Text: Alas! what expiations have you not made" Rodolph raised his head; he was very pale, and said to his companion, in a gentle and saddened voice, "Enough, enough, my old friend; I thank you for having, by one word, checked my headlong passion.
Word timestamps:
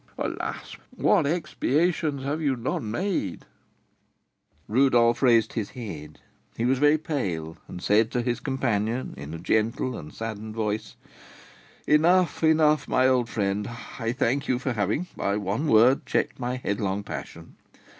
Alas! 0.17 0.77
what 0.95 1.27
expiations 1.27 2.23
have 2.23 2.41
you 2.41 2.55
not 2.55 2.81
made" 2.81 3.45
Rodolph 4.67 5.21
raised 5.21 5.53
his 5.53 5.69
head; 5.69 6.17
he 6.57 6.65
was 6.65 6.79
very 6.79 6.97
pale, 6.97 7.57
and 7.67 7.83
said 7.83 8.09
to 8.09 8.23
his 8.23 8.39
companion, 8.39 9.13
in 9.15 9.31
a 9.31 9.37
gentle 9.37 9.95
and 9.95 10.11
saddened 10.11 10.55
voice, 10.55 10.95
"Enough, 11.85 12.43
enough, 12.43 12.87
my 12.87 13.07
old 13.07 13.29
friend; 13.29 13.69
I 13.99 14.11
thank 14.11 14.47
you 14.47 14.57
for 14.57 14.73
having, 14.73 15.05
by 15.15 15.37
one 15.37 15.67
word, 15.67 16.03
checked 16.07 16.39
my 16.39 16.55
headlong 16.55 17.03
passion. 17.03 17.57